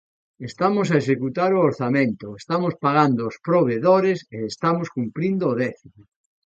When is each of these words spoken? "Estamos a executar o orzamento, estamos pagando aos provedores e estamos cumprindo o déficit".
"Estamos 0.49 0.87
a 0.89 0.99
executar 1.01 1.49
o 1.53 1.63
orzamento, 1.69 2.27
estamos 2.41 2.73
pagando 2.85 3.21
aos 3.23 3.37
provedores 3.47 4.19
e 4.35 4.37
estamos 4.53 4.87
cumprindo 4.97 5.43
o 5.51 5.57
déficit". 5.63 6.07